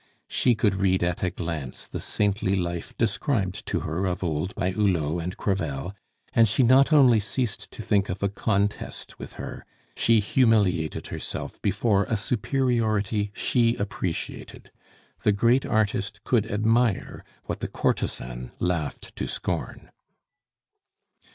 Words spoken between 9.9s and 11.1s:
she humiliated